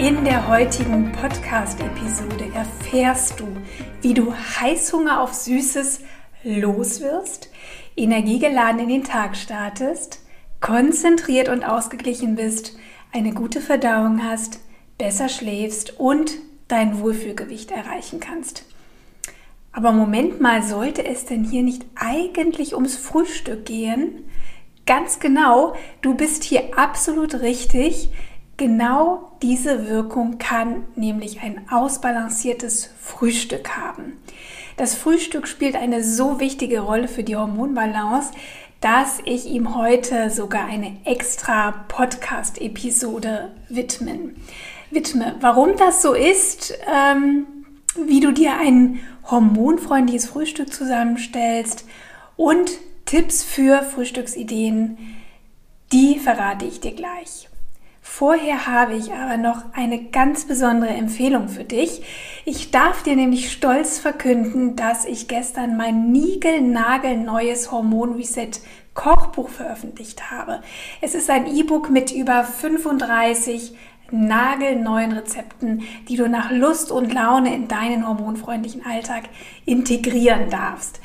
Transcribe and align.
In 0.00 0.24
der 0.24 0.48
heutigen 0.48 1.12
Podcast-Episode 1.12 2.50
erfährst 2.54 3.38
du, 3.38 3.46
wie 4.00 4.14
du 4.14 4.32
Heißhunger 4.32 5.20
auf 5.20 5.34
Süßes 5.34 6.00
loswirst, 6.42 7.50
energiegeladen 7.98 8.80
in 8.80 8.88
den 8.88 9.04
Tag 9.04 9.36
startest, 9.36 10.20
konzentriert 10.62 11.50
und 11.50 11.64
ausgeglichen 11.64 12.34
bist, 12.34 12.78
eine 13.12 13.34
gute 13.34 13.60
Verdauung 13.60 14.24
hast, 14.24 14.60
besser 14.96 15.28
schläfst 15.28 16.00
und 16.00 16.32
dein 16.66 16.98
Wohlfühlgewicht 17.00 17.70
erreichen 17.70 18.20
kannst. 18.20 18.64
Aber 19.70 19.92
Moment 19.92 20.40
mal, 20.40 20.62
sollte 20.62 21.04
es 21.04 21.26
denn 21.26 21.44
hier 21.44 21.62
nicht 21.62 21.84
eigentlich 21.94 22.74
ums 22.74 22.96
Frühstück 22.96 23.66
gehen? 23.66 24.30
Ganz 24.86 25.20
genau, 25.20 25.74
du 26.00 26.14
bist 26.14 26.42
hier 26.42 26.78
absolut 26.78 27.42
richtig. 27.42 28.08
Genau 28.60 29.32
diese 29.40 29.88
Wirkung 29.88 30.36
kann 30.36 30.84
nämlich 30.94 31.40
ein 31.40 31.66
ausbalanciertes 31.70 32.90
Frühstück 33.00 33.74
haben. 33.78 34.18
Das 34.76 34.94
Frühstück 34.94 35.48
spielt 35.48 35.76
eine 35.76 36.04
so 36.04 36.40
wichtige 36.40 36.80
Rolle 36.80 37.08
für 37.08 37.22
die 37.22 37.36
Hormonbalance, 37.36 38.32
dass 38.82 39.20
ich 39.24 39.46
ihm 39.46 39.74
heute 39.76 40.28
sogar 40.28 40.66
eine 40.66 40.94
extra 41.06 41.70
Podcast-Episode 41.88 43.50
widmen 43.70 44.36
widme. 44.90 45.36
Warum 45.40 45.78
das 45.78 46.02
so 46.02 46.12
ist, 46.12 46.74
ähm, 46.86 47.46
wie 47.96 48.20
du 48.20 48.30
dir 48.30 48.58
ein 48.58 49.00
hormonfreundliches 49.30 50.26
Frühstück 50.26 50.70
zusammenstellst 50.70 51.86
und 52.36 52.72
Tipps 53.06 53.42
für 53.42 53.82
Frühstücksideen, 53.84 54.98
die 55.92 56.18
verrate 56.18 56.66
ich 56.66 56.80
dir 56.80 56.92
gleich. 56.92 57.49
Vorher 58.12 58.66
habe 58.66 58.96
ich 58.96 59.12
aber 59.12 59.38
noch 59.38 59.62
eine 59.72 60.02
ganz 60.02 60.44
besondere 60.44 60.90
Empfehlung 60.90 61.48
für 61.48 61.62
dich. 61.64 62.02
Ich 62.44 62.70
darf 62.70 63.04
dir 63.04 63.14
nämlich 63.14 63.50
stolz 63.50 63.98
verkünden, 63.98 64.74
dass 64.74 65.06
ich 65.06 65.28
gestern 65.28 65.76
mein 65.76 66.10
niegelnagelneues 66.10 67.70
Hormon 67.70 68.16
Reset 68.16 68.50
Kochbuch 68.94 69.48
veröffentlicht 69.48 70.30
habe. 70.30 70.60
Es 71.00 71.14
ist 71.14 71.30
ein 71.30 71.46
E-Book 71.46 71.88
mit 71.88 72.10
über 72.10 72.42
35 72.42 73.74
nagelneuen 74.10 75.12
Rezepten, 75.12 75.84
die 76.08 76.16
du 76.16 76.28
nach 76.28 76.50
Lust 76.50 76.90
und 76.90 77.14
Laune 77.14 77.54
in 77.54 77.68
deinen 77.68 78.06
hormonfreundlichen 78.06 78.84
Alltag 78.84 79.22
integrieren 79.64 80.50
darfst. 80.50 81.00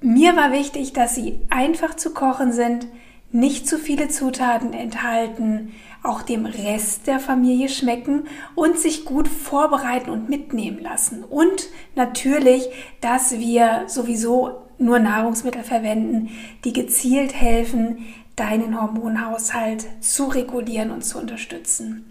Mir 0.00 0.34
war 0.34 0.50
wichtig, 0.50 0.94
dass 0.94 1.14
sie 1.14 1.40
einfach 1.50 1.94
zu 1.94 2.14
kochen 2.14 2.52
sind, 2.52 2.88
nicht 3.30 3.68
zu 3.68 3.78
viele 3.78 4.08
Zutaten 4.08 4.72
enthalten, 4.72 5.74
auch 6.02 6.22
dem 6.22 6.46
Rest 6.46 7.06
der 7.06 7.20
Familie 7.20 7.68
schmecken 7.68 8.24
und 8.54 8.78
sich 8.78 9.04
gut 9.04 9.28
vorbereiten 9.28 10.10
und 10.10 10.28
mitnehmen 10.28 10.80
lassen. 10.80 11.24
Und 11.24 11.68
natürlich, 11.94 12.68
dass 13.00 13.38
wir 13.38 13.84
sowieso 13.86 14.62
nur 14.78 14.98
Nahrungsmittel 14.98 15.62
verwenden, 15.62 16.30
die 16.64 16.72
gezielt 16.72 17.34
helfen, 17.34 18.06
deinen 18.36 18.80
Hormonhaushalt 18.80 19.86
zu 20.00 20.26
regulieren 20.26 20.90
und 20.90 21.04
zu 21.04 21.18
unterstützen. 21.18 22.06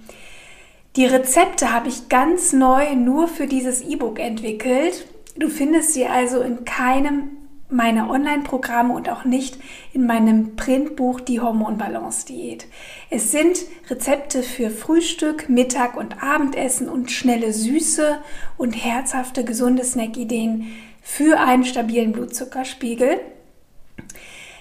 Die 0.98 1.06
Rezepte 1.06 1.72
habe 1.72 1.88
ich 1.90 2.10
ganz 2.10 2.54
neu 2.54 2.96
nur 2.96 3.28
für 3.28 3.48
dieses 3.48 3.82
E-Book 3.82 4.20
entwickelt. 4.20 5.08
Du 5.38 5.48
findest 5.48 5.94
sie 5.94 6.08
also 6.08 6.42
in 6.42 6.66
keinem 6.66 7.37
meine 7.70 8.10
Online-Programme 8.10 8.94
und 8.94 9.10
auch 9.10 9.26
nicht 9.26 9.58
in 9.94 10.06
meinem 10.06 10.56
Printbuch 10.56 11.20
Die 11.20 11.42
Hormonbalance-Diät. 11.42 12.66
Es 13.10 13.32
sind 13.32 13.60
Rezepte 13.90 14.42
für 14.42 14.70
Frühstück, 14.70 15.50
Mittag 15.50 15.98
und 15.98 16.24
Abendessen 16.24 16.88
und 16.88 17.12
schnelle, 17.12 17.52
süße 17.52 18.20
und 18.58 18.72
herzhafte, 18.72 19.44
gesunde 19.44 19.84
Snack-Ideen 19.84 20.68
für 21.02 21.40
einen 21.40 21.66
stabilen 21.66 22.14
Blutzuckerspiegel. 22.14 23.20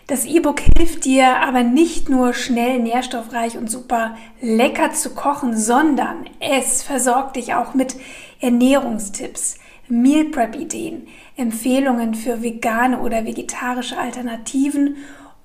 Das 0.09 0.25
E-Book 0.25 0.61
hilft 0.61 1.05
dir 1.05 1.39
aber 1.39 1.65
nicht 1.65 2.09
nur 2.09 2.33
schnell, 2.33 2.79
nährstoffreich 2.79 3.57
und 3.59 3.69
super 3.69 4.17
lecker 4.41 4.93
zu 4.93 5.11
kochen, 5.11 5.57
sondern 5.57 6.27
es 6.39 6.85
versorgt 6.85 7.35
dich 7.35 7.55
auch 7.55 7.75
mit 7.75 7.97
Ernährungstipps, 8.41 9.59
Meal 9.89 10.25
Prep 10.27 10.57
Ideen, 10.57 11.07
Empfehlungen 11.37 12.15
für 12.15 12.43
vegane 12.43 13.01
oder 13.01 13.25
vegetarische 13.25 13.99
Alternativen 13.99 14.97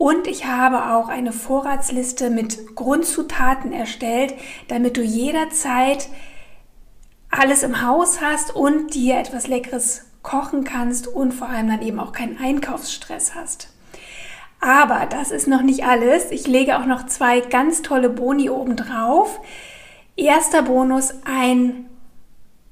und 0.01 0.25
ich 0.25 0.45
habe 0.45 0.95
auch 0.95 1.09
eine 1.09 1.31
Vorratsliste 1.31 2.31
mit 2.31 2.75
Grundzutaten 2.75 3.71
erstellt, 3.71 4.33
damit 4.67 4.97
du 4.97 5.03
jederzeit 5.03 6.09
alles 7.29 7.61
im 7.61 7.85
Haus 7.85 8.19
hast 8.19 8.55
und 8.55 8.95
dir 8.95 9.19
etwas 9.19 9.47
Leckeres 9.47 10.05
kochen 10.23 10.63
kannst 10.63 11.07
und 11.07 11.33
vor 11.33 11.49
allem 11.49 11.67
dann 11.67 11.83
eben 11.83 11.99
auch 11.99 12.13
keinen 12.13 12.39
Einkaufsstress 12.39 13.35
hast. 13.35 13.69
Aber 14.59 15.05
das 15.05 15.29
ist 15.29 15.47
noch 15.47 15.61
nicht 15.61 15.85
alles. 15.85 16.31
Ich 16.31 16.47
lege 16.47 16.79
auch 16.79 16.85
noch 16.85 17.05
zwei 17.05 17.39
ganz 17.39 17.83
tolle 17.83 18.09
Boni 18.09 18.49
oben 18.49 18.75
drauf. 18.75 19.39
Erster 20.15 20.63
Bonus, 20.63 21.13
ein 21.25 21.85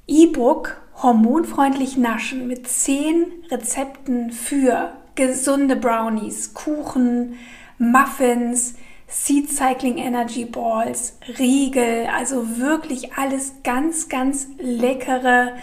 E-Book 0.08 0.82
hormonfreundlich 1.02 1.98
naschen 1.98 2.48
mit 2.48 2.68
zehn 2.68 3.26
Rezepten 3.50 4.32
für 4.32 4.94
gesunde 5.16 5.76
Brownies, 5.76 6.54
Kuchen, 6.54 7.36
Muffins, 7.78 8.76
Seed 9.08 9.50
Cycling 9.50 9.98
Energy 9.98 10.46
Balls, 10.46 11.18
Riegel, 11.40 12.08
also 12.16 12.58
wirklich 12.60 13.14
alles 13.14 13.54
ganz, 13.64 14.08
ganz 14.08 14.48
leckere 14.60 15.54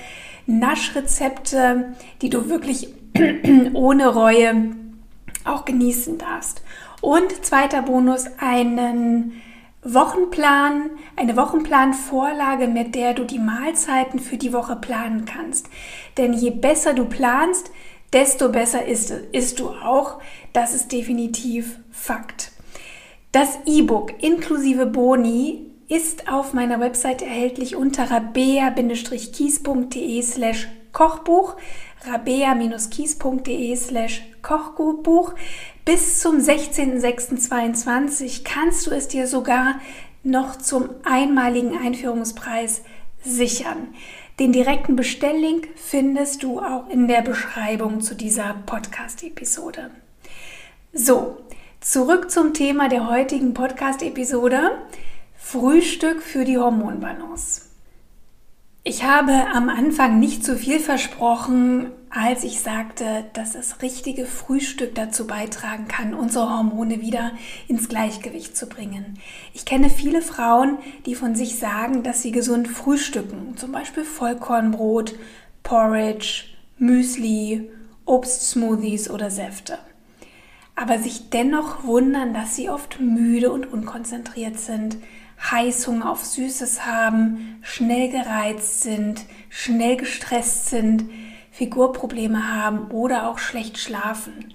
Naschrezepte, 0.46 1.94
die 2.22 2.30
du 2.30 2.48
wirklich 2.48 2.88
ohne 3.74 4.08
Reue 4.08 4.74
auch 5.44 5.64
genießen 5.64 6.18
darfst. 6.18 6.62
Und 7.00 7.44
zweiter 7.44 7.82
Bonus, 7.82 8.26
einen 8.38 9.40
Wochenplan, 9.94 10.90
eine 11.14 11.36
Wochenplanvorlage, 11.36 12.66
mit 12.66 12.96
der 12.96 13.14
du 13.14 13.24
die 13.24 13.38
Mahlzeiten 13.38 14.18
für 14.18 14.36
die 14.36 14.52
Woche 14.52 14.74
planen 14.76 15.26
kannst. 15.26 15.68
Denn 16.16 16.32
je 16.32 16.50
besser 16.50 16.92
du 16.92 17.04
planst, 17.04 17.70
desto 18.12 18.50
besser 18.50 18.84
ist, 18.84 19.10
ist 19.10 19.60
du 19.60 19.68
auch. 19.68 20.18
Das 20.52 20.74
ist 20.74 20.90
definitiv 20.90 21.78
Fakt. 21.92 22.50
Das 23.30 23.60
E-Book 23.66 24.22
inklusive 24.22 24.86
Boni 24.86 25.66
ist 25.88 26.28
auf 26.28 26.52
meiner 26.52 26.80
Website 26.80 27.22
erhältlich 27.22 27.76
unter 27.76 28.10
rabea-kies.de 28.10 30.22
slash 30.22 30.66
Kochbuch, 30.92 31.56
rabea-kies.de 32.04 33.76
slash 33.76 34.22
Kochbuch. 34.42 35.34
Bis 35.84 36.20
zum 36.20 36.38
16.06.22 36.38 38.42
kannst 38.44 38.86
du 38.86 38.90
es 38.90 39.08
dir 39.08 39.26
sogar 39.26 39.80
noch 40.22 40.56
zum 40.56 40.90
einmaligen 41.04 41.76
Einführungspreis 41.76 42.82
sichern. 43.22 43.94
Den 44.38 44.52
direkten 44.52 44.96
Bestelllink 44.96 45.68
findest 45.76 46.42
du 46.42 46.60
auch 46.60 46.88
in 46.90 47.08
der 47.08 47.22
Beschreibung 47.22 48.00
zu 48.00 48.14
dieser 48.14 48.54
Podcast-Episode. 48.66 49.90
So, 50.92 51.38
zurück 51.80 52.30
zum 52.30 52.52
Thema 52.52 52.88
der 52.88 53.08
heutigen 53.08 53.54
Podcast-Episode. 53.54 54.72
Frühstück 55.36 56.22
für 56.22 56.44
die 56.44 56.58
Hormonbalance. 56.58 57.65
Ich 58.88 59.02
habe 59.02 59.48
am 59.52 59.68
Anfang 59.68 60.20
nicht 60.20 60.44
zu 60.44 60.56
viel 60.56 60.78
versprochen, 60.78 61.90
als 62.08 62.44
ich 62.44 62.60
sagte, 62.60 63.24
dass 63.32 63.54
das 63.54 63.82
richtige 63.82 64.26
Frühstück 64.26 64.94
dazu 64.94 65.26
beitragen 65.26 65.88
kann, 65.88 66.14
unsere 66.14 66.48
Hormone 66.48 67.00
wieder 67.00 67.32
ins 67.66 67.88
Gleichgewicht 67.88 68.56
zu 68.56 68.68
bringen. 68.68 69.18
Ich 69.52 69.64
kenne 69.64 69.90
viele 69.90 70.22
Frauen, 70.22 70.78
die 71.04 71.16
von 71.16 71.34
sich 71.34 71.58
sagen, 71.58 72.04
dass 72.04 72.22
sie 72.22 72.30
gesund 72.30 72.68
frühstücken, 72.68 73.56
zum 73.56 73.72
Beispiel 73.72 74.04
Vollkornbrot, 74.04 75.16
Porridge, 75.64 76.44
Müsli, 76.78 77.68
Obstsmoothies 78.04 79.10
oder 79.10 79.32
Säfte. 79.32 79.80
aber 80.76 80.98
sich 80.98 81.30
dennoch 81.30 81.84
wundern, 81.84 82.34
dass 82.34 82.54
sie 82.54 82.68
oft 82.68 83.00
müde 83.00 83.50
und 83.50 83.66
unkonzentriert 83.72 84.60
sind, 84.60 84.98
Heißhunger 85.38 86.10
auf 86.10 86.24
Süßes 86.24 86.84
haben, 86.86 87.58
schnell 87.62 88.10
gereizt 88.10 88.82
sind, 88.82 89.22
schnell 89.48 89.96
gestresst 89.96 90.66
sind, 90.66 91.04
Figurprobleme 91.50 92.52
haben 92.52 92.90
oder 92.90 93.28
auch 93.28 93.38
schlecht 93.38 93.78
schlafen. 93.78 94.54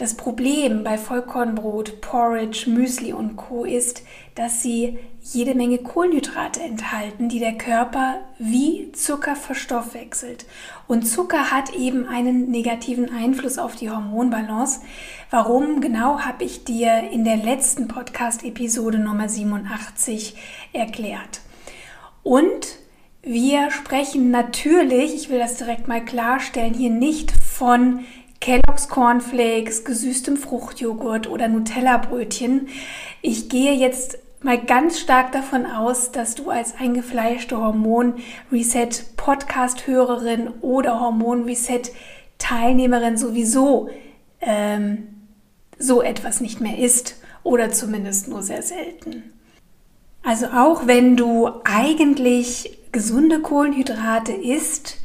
Das 0.00 0.14
Problem 0.14 0.82
bei 0.82 0.96
Vollkornbrot, 0.96 2.00
Porridge, 2.00 2.70
Müsli 2.70 3.12
und 3.12 3.36
Co 3.36 3.64
ist, 3.64 4.02
dass 4.34 4.62
sie 4.62 4.98
jede 5.20 5.54
Menge 5.54 5.76
Kohlenhydrate 5.76 6.62
enthalten, 6.62 7.28
die 7.28 7.38
der 7.38 7.58
Körper 7.58 8.16
wie 8.38 8.92
Zucker 8.92 9.36
verstoffwechselt. 9.36 10.46
Und 10.88 11.06
Zucker 11.06 11.50
hat 11.50 11.74
eben 11.74 12.06
einen 12.06 12.50
negativen 12.50 13.10
Einfluss 13.10 13.58
auf 13.58 13.76
die 13.76 13.90
Hormonbalance. 13.90 14.80
Warum 15.28 15.82
genau 15.82 16.20
habe 16.20 16.44
ich 16.44 16.64
dir 16.64 17.10
in 17.10 17.26
der 17.26 17.36
letzten 17.36 17.86
Podcast-Episode 17.86 18.98
Nummer 18.98 19.28
87 19.28 20.34
erklärt. 20.72 21.42
Und 22.22 22.78
wir 23.22 23.70
sprechen 23.70 24.30
natürlich, 24.30 25.14
ich 25.14 25.28
will 25.28 25.38
das 25.38 25.56
direkt 25.56 25.88
mal 25.88 26.02
klarstellen, 26.02 26.72
hier 26.72 26.88
nicht 26.88 27.32
von 27.32 28.00
Kellogg's 28.40 28.88
Cornflakes, 28.88 29.84
gesüßtem 29.84 30.38
Fruchtjoghurt 30.38 31.28
oder 31.28 31.48
Nutella-Brötchen. 31.48 32.68
Ich 33.20 33.50
gehe 33.50 33.74
jetzt 33.74 34.18
mal 34.42 34.58
ganz 34.58 34.98
stark 34.98 35.32
davon 35.32 35.66
aus, 35.66 36.12
dass 36.12 36.34
du 36.34 36.48
als 36.48 36.78
eingefleischte 36.78 37.58
Hormon-Reset-Podcast-Hörerin 37.58 40.48
oder 40.62 40.98
Hormon-Reset-Teilnehmerin 41.00 43.18
sowieso 43.18 43.90
ähm, 44.40 45.08
so 45.78 46.00
etwas 46.00 46.40
nicht 46.40 46.62
mehr 46.62 46.78
isst 46.78 47.16
oder 47.42 47.70
zumindest 47.70 48.28
nur 48.28 48.42
sehr 48.42 48.62
selten. 48.62 49.34
Also 50.22 50.46
auch 50.46 50.86
wenn 50.86 51.16
du 51.16 51.50
eigentlich 51.64 52.78
gesunde 52.92 53.40
Kohlenhydrate 53.40 54.32
isst, 54.32 54.99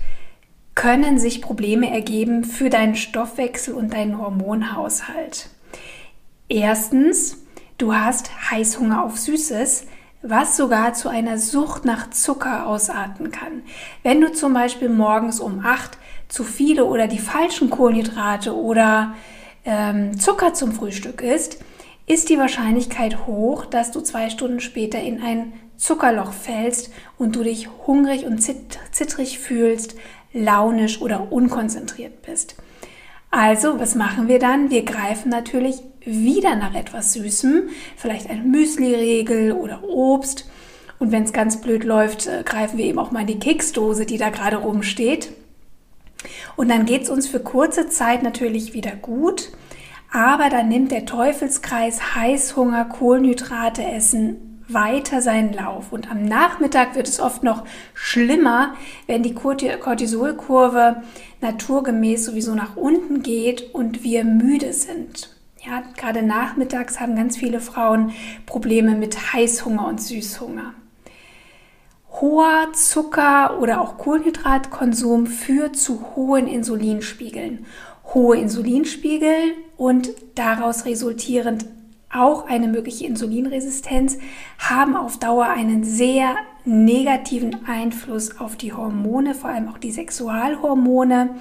können 0.76 1.18
sich 1.18 1.42
Probleme 1.42 1.90
ergeben 1.90 2.44
für 2.44 2.70
deinen 2.70 2.96
Stoffwechsel 2.96 3.74
und 3.74 3.94
deinen 3.94 4.20
Hormonhaushalt. 4.20 5.50
Erstens, 6.50 7.38
du 7.78 7.96
hast 7.96 8.30
Heißhunger 8.52 9.04
auf 9.04 9.18
Süßes, 9.18 9.88
was 10.22 10.58
sogar 10.58 10.94
zu 10.94 11.08
einer 11.10 11.38
Sucht 11.38 11.86
nach 11.86 12.10
Zucker 12.10 12.68
ausarten 12.68 13.32
kann. 13.32 13.64
Wenn 14.04 14.22
du 14.22 14.32
zum 14.32 14.54
Beispiel 14.54 14.90
morgens 14.90 15.40
um 15.40 15.64
8 15.66 15.98
zu 16.28 16.44
viele 16.44 16.86
oder 16.86 17.08
die 17.08 17.20
falschen 17.20 17.70
Kohlenhydrate 17.70 18.56
oder 18.56 19.14
ähm, 19.64 20.20
Zucker 20.20 20.54
zum 20.54 20.72
Frühstück 20.72 21.22
isst, 21.22 21.64
ist 22.08 22.30
die 22.30 22.38
Wahrscheinlichkeit 22.38 23.26
hoch, 23.26 23.66
dass 23.66 23.92
du 23.92 24.02
zwei 24.02 24.30
Stunden 24.30 24.60
später 24.60 25.00
in 25.00 25.22
ein 25.22 25.54
Zuckerloch 25.78 26.34
fällst 26.34 26.92
und 27.18 27.36
du 27.36 27.44
dich 27.44 27.70
hungrig 27.86 28.26
und 28.26 28.40
zittrig 28.40 29.40
fühlst, 29.40 29.96
launisch 30.34 31.02
oder 31.02 31.32
unkonzentriert 31.32 32.22
bist. 32.22 32.56
Also, 33.32 33.80
was 33.80 33.96
machen 33.96 34.28
wir 34.28 34.40
dann? 34.40 34.70
Wir 34.70 34.84
greifen 34.84 35.30
natürlich 35.30 35.82
wieder 36.06 36.56
nach 36.56 36.74
etwas 36.76 37.14
Süßem, 37.14 37.70
vielleicht 37.98 38.30
ein 38.30 38.50
Müsli-Regel 38.52 39.52
oder 39.52 39.84
Obst. 39.84 40.50
Und 41.00 41.12
wenn 41.12 41.24
es 41.24 41.34
ganz 41.34 41.60
blöd 41.60 41.84
läuft, 41.84 42.28
äh, 42.28 42.44
greifen 42.46 42.78
wir 42.78 42.86
eben 42.86 43.00
auch 43.00 43.12
mal 43.12 43.22
in 43.22 43.28
die 43.28 43.40
Keksdose, 43.40 44.06
die 44.06 44.18
da 44.18 44.30
gerade 44.30 44.58
rumsteht. 44.58 45.32
Und 46.56 46.70
dann 46.70 46.86
geht 46.86 47.04
es 47.04 47.10
uns 47.10 47.28
für 47.28 47.40
kurze 47.42 47.90
Zeit 47.90 48.24
natürlich 48.24 48.74
wieder 48.74 48.92
gut, 48.92 49.52
aber 50.12 50.50
dann 50.50 50.70
nimmt 50.70 50.92
der 50.92 51.06
Teufelskreis 51.06 52.16
Heißhunger, 52.16 52.86
Kohlenhydrate 52.86 53.84
essen 53.84 54.55
weiter 54.68 55.22
seinen 55.22 55.54
Lauf. 55.54 55.92
Und 55.92 56.10
am 56.10 56.26
Nachmittag 56.26 56.96
wird 56.96 57.08
es 57.08 57.20
oft 57.20 57.44
noch 57.44 57.64
schlimmer, 57.94 58.76
wenn 59.08 59.24
die 59.24 59.34
Cortisolkurve 59.34 61.04
naturgemäß 61.42 62.26
sowieso 62.26 62.56
nach 62.56 62.76
unten 62.76 63.22
geht 63.22 63.74
und 63.74 64.04
wir 64.04 64.24
müde 64.24 64.74
sind. 64.74 65.30
Ja, 65.66 65.84
gerade 65.98 66.22
nachmittags 66.22 67.00
haben 67.00 67.16
ganz 67.16 67.38
viele 67.38 67.60
Frauen 67.60 68.12
Probleme 68.46 68.96
mit 68.96 69.34
Heißhunger 69.34 69.88
und 69.88 70.00
Süßhunger. 70.00 70.74
Hoher 72.22 72.72
Zucker- 72.74 73.60
oder 73.60 73.82
auch 73.82 73.98
Kohlenhydratkonsum 73.98 75.28
führt 75.28 75.76
zu 75.76 76.16
hohen 76.16 76.48
Insulinspiegeln. 76.48 77.66
Hohe 78.14 78.38
Insulinspiegel 78.38 79.54
und 79.76 80.10
daraus 80.36 80.86
resultierend 80.86 81.66
auch 82.16 82.48
eine 82.48 82.68
mögliche 82.68 83.06
Insulinresistenz 83.06 84.18
haben 84.58 84.96
auf 84.96 85.18
Dauer 85.20 85.48
einen 85.48 85.84
sehr 85.84 86.36
negativen 86.66 87.66
Einfluss 87.68 88.40
auf 88.40 88.56
die 88.56 88.74
Hormone, 88.74 89.36
vor 89.36 89.50
allem 89.50 89.68
auch 89.68 89.78
die 89.78 89.92
Sexualhormone. 89.92 91.36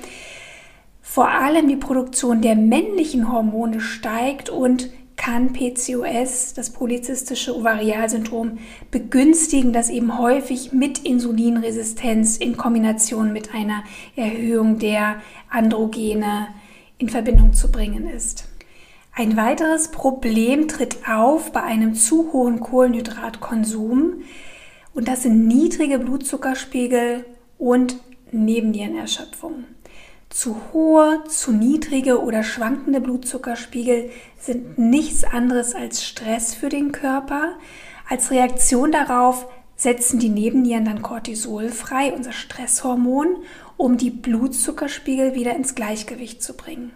Vor 1.00 1.28
allem 1.28 1.68
die 1.68 1.76
Produktion 1.76 2.40
der 2.40 2.56
männlichen 2.56 3.30
Hormone 3.30 3.80
steigt 3.80 4.50
und 4.50 4.90
kann 5.16 5.52
PCOS, 5.52 6.54
das 6.54 6.70
polyzystische 6.70 7.56
Ovarialsyndrom, 7.56 8.58
begünstigen, 8.90 9.72
das 9.72 9.90
eben 9.90 10.18
häufig 10.18 10.72
mit 10.72 10.98
Insulinresistenz 10.98 12.36
in 12.36 12.56
Kombination 12.56 13.32
mit 13.32 13.54
einer 13.54 13.84
Erhöhung 14.16 14.78
der 14.78 15.16
Androgene 15.48 16.48
in 16.98 17.08
Verbindung 17.08 17.52
zu 17.52 17.70
bringen 17.70 18.08
ist. 18.08 18.48
Ein 19.16 19.36
weiteres 19.36 19.92
Problem 19.92 20.66
tritt 20.66 21.08
auf 21.08 21.52
bei 21.52 21.62
einem 21.62 21.94
zu 21.94 22.32
hohen 22.32 22.58
Kohlenhydratkonsum 22.58 24.24
und 24.92 25.06
das 25.06 25.22
sind 25.22 25.46
niedrige 25.46 26.00
Blutzuckerspiegel 26.00 27.24
und 27.56 27.96
Nebennierenerschöpfung. 28.32 29.66
Zu 30.30 30.56
hohe, 30.72 31.22
zu 31.28 31.52
niedrige 31.52 32.20
oder 32.20 32.42
schwankende 32.42 33.00
Blutzuckerspiegel 33.00 34.10
sind 34.36 34.78
nichts 34.78 35.22
anderes 35.22 35.76
als 35.76 36.04
Stress 36.04 36.52
für 36.52 36.68
den 36.68 36.90
Körper. 36.90 37.52
Als 38.08 38.32
Reaktion 38.32 38.90
darauf 38.90 39.46
setzen 39.76 40.18
die 40.18 40.28
Nebennieren 40.28 40.86
dann 40.86 41.02
Cortisol 41.02 41.68
frei, 41.68 42.12
unser 42.12 42.32
Stresshormon, 42.32 43.28
um 43.76 43.96
die 43.96 44.10
Blutzuckerspiegel 44.10 45.36
wieder 45.36 45.54
ins 45.54 45.76
Gleichgewicht 45.76 46.42
zu 46.42 46.56
bringen. 46.56 46.90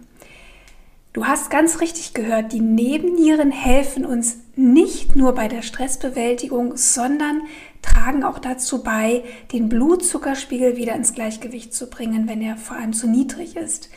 Du 1.11 1.25
hast 1.25 1.49
ganz 1.49 1.81
richtig 1.81 2.13
gehört, 2.13 2.53
die 2.53 2.59
Nebennieren 2.59 3.51
helfen 3.51 4.05
uns 4.05 4.37
nicht 4.55 5.15
nur 5.15 5.33
bei 5.33 5.47
der 5.47 5.63
Stressbewältigung, 5.63 6.77
sondern 6.77 7.41
tragen 7.81 8.23
auch 8.23 8.37
dazu 8.37 8.83
bei, 8.83 9.23
den 9.51 9.69
Blutzuckerspiegel 9.69 10.77
wieder 10.77 10.93
ins 10.93 11.13
Gleichgewicht 11.13 11.73
zu 11.73 11.89
bringen, 11.89 12.27
wenn 12.27 12.41
er 12.41 12.57
vor 12.57 12.77
allem 12.77 12.93
zu 12.93 13.07
niedrig 13.07 13.55
ist. 13.55 13.89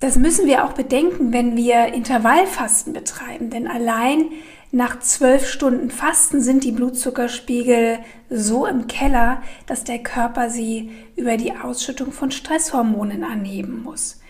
Das 0.00 0.16
müssen 0.16 0.46
wir 0.46 0.64
auch 0.64 0.72
bedenken, 0.72 1.32
wenn 1.34 1.56
wir 1.56 1.92
Intervallfasten 1.92 2.94
betreiben, 2.94 3.50
denn 3.50 3.66
allein 3.66 4.30
nach 4.72 5.00
zwölf 5.00 5.46
Stunden 5.46 5.90
Fasten 5.90 6.40
sind 6.40 6.64
die 6.64 6.72
Blutzuckerspiegel 6.72 7.98
so 8.30 8.66
im 8.66 8.86
Keller, 8.86 9.42
dass 9.66 9.84
der 9.84 9.98
Körper 9.98 10.48
sie 10.48 10.90
über 11.16 11.36
die 11.36 11.52
Ausschüttung 11.52 12.12
von 12.12 12.30
Stresshormonen 12.30 13.24
anheben 13.24 13.82
muss. 13.82 14.20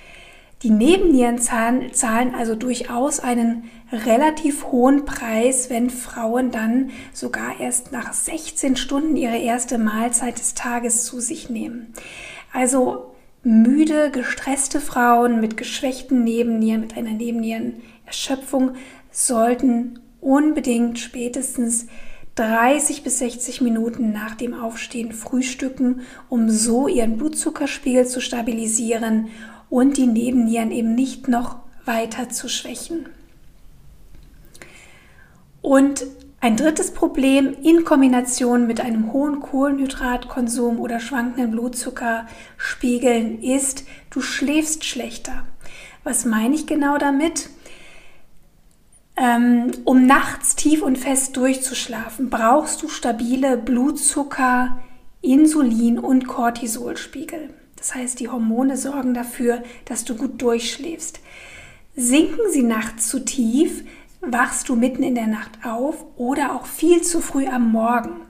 Die 0.64 0.70
Nebennieren 0.70 1.38
zahlen 1.38 2.34
also 2.34 2.54
durchaus 2.54 3.20
einen 3.20 3.64
relativ 3.92 4.64
hohen 4.72 5.04
Preis, 5.04 5.68
wenn 5.68 5.90
Frauen 5.90 6.52
dann 6.52 6.88
sogar 7.12 7.60
erst 7.60 7.92
nach 7.92 8.14
16 8.14 8.76
Stunden 8.76 9.14
ihre 9.14 9.36
erste 9.36 9.76
Mahlzeit 9.76 10.38
des 10.38 10.54
Tages 10.54 11.04
zu 11.04 11.20
sich 11.20 11.50
nehmen. 11.50 11.92
Also 12.50 13.14
müde, 13.42 14.10
gestresste 14.10 14.80
Frauen 14.80 15.38
mit 15.38 15.58
geschwächten 15.58 16.24
Nebennieren, 16.24 16.80
mit 16.80 16.96
einer 16.96 17.12
Nebennierenerschöpfung 17.12 18.72
sollten 19.10 19.98
unbedingt 20.22 20.98
spätestens 20.98 21.88
30 22.36 23.02
bis 23.02 23.18
60 23.18 23.60
Minuten 23.60 24.12
nach 24.12 24.34
dem 24.34 24.54
Aufstehen 24.54 25.12
frühstücken, 25.12 26.00
um 26.30 26.48
so 26.48 26.88
ihren 26.88 27.18
Blutzuckerspiegel 27.18 28.06
zu 28.06 28.22
stabilisieren 28.22 29.28
und 29.74 29.96
die 29.96 30.06
Nebennieren 30.06 30.70
eben 30.70 30.94
nicht 30.94 31.26
noch 31.26 31.56
weiter 31.84 32.28
zu 32.28 32.48
schwächen. 32.48 33.08
Und 35.62 36.06
ein 36.40 36.56
drittes 36.56 36.92
Problem 36.92 37.56
in 37.60 37.84
Kombination 37.84 38.68
mit 38.68 38.80
einem 38.80 39.12
hohen 39.12 39.40
Kohlenhydratkonsum 39.40 40.78
oder 40.78 41.00
schwankenden 41.00 41.50
Blutzuckerspiegeln 41.50 43.42
ist, 43.42 43.82
du 44.10 44.20
schläfst 44.20 44.84
schlechter. 44.84 45.44
Was 46.04 46.24
meine 46.24 46.54
ich 46.54 46.68
genau 46.68 46.96
damit? 46.96 47.48
Ähm, 49.16 49.72
um 49.82 50.06
nachts 50.06 50.54
tief 50.54 50.82
und 50.82 50.98
fest 50.98 51.36
durchzuschlafen, 51.36 52.30
brauchst 52.30 52.80
du 52.80 52.88
stabile 52.88 53.56
Blutzucker, 53.56 54.78
Insulin 55.20 55.98
und 55.98 56.28
Cortisolspiegel. 56.28 57.50
Das 57.84 57.94
heißt, 57.94 58.20
die 58.20 58.30
Hormone 58.30 58.78
sorgen 58.78 59.12
dafür, 59.12 59.62
dass 59.84 60.06
du 60.06 60.16
gut 60.16 60.40
durchschläfst. 60.40 61.20
Sinken 61.94 62.50
sie 62.50 62.62
nachts 62.62 63.10
zu 63.10 63.22
tief, 63.22 63.84
wachst 64.22 64.70
du 64.70 64.74
mitten 64.74 65.02
in 65.02 65.14
der 65.14 65.26
Nacht 65.26 65.50
auf 65.66 66.02
oder 66.16 66.54
auch 66.54 66.64
viel 66.64 67.02
zu 67.02 67.20
früh 67.20 67.46
am 67.46 67.70
Morgen. 67.70 68.22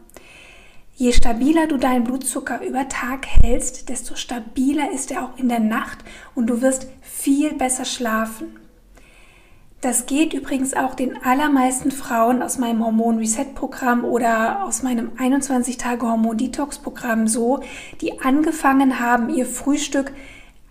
Je 0.97 1.13
stabiler 1.13 1.69
du 1.69 1.77
deinen 1.77 2.03
Blutzucker 2.03 2.67
über 2.67 2.89
Tag 2.89 3.29
hältst, 3.29 3.91
desto 3.91 4.17
stabiler 4.17 4.91
ist 4.91 5.13
er 5.13 5.23
auch 5.23 5.39
in 5.39 5.49
der 5.49 5.61
Nacht 5.61 5.99
und 6.35 6.49
du 6.49 6.61
wirst 6.61 6.89
viel 7.01 7.55
besser 7.55 7.85
schlafen. 7.85 8.59
Das 9.85 10.07
geht 10.07 10.33
übrigens 10.33 10.73
auch 10.73 10.95
den 10.95 11.23
allermeisten 11.23 11.91
Frauen 11.91 12.41
aus 12.41 12.57
meinem 12.57 12.83
Hormon 12.83 13.19
Reset 13.19 13.55
Programm 13.55 14.03
oder 14.07 14.65
aus 14.65 14.83
meinem 14.83 15.13
21 15.19 15.77
Tage 15.77 16.07
Hormon 16.07 16.39
Detox 16.39 16.79
Programm 16.79 17.29
so, 17.29 17.61
die 18.01 18.19
angefangen 18.23 18.99
haben, 18.99 19.29
ihr 19.29 19.45
Frühstück 19.45 20.13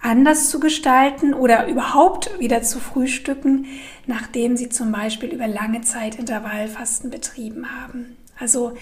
anders 0.01 0.49
zu 0.49 0.59
gestalten 0.59 1.35
oder 1.35 1.67
überhaupt 1.67 2.39
wieder 2.39 2.63
zu 2.63 2.79
frühstücken, 2.79 3.67
nachdem 4.07 4.57
sie 4.57 4.69
zum 4.69 4.91
Beispiel 4.91 5.29
über 5.29 5.47
lange 5.47 5.81
Zeit 5.81 6.15
Intervallfasten 6.15 7.11
betrieben 7.11 7.67
haben. 7.69 8.17
Also 8.39 8.73